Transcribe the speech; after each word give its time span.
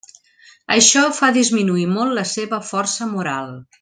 Això 0.75 1.03
fa 1.17 1.29
disminuir 1.35 1.85
molt 1.91 2.17
la 2.21 2.25
seva 2.31 2.61
força 2.71 3.09
moral. 3.15 3.55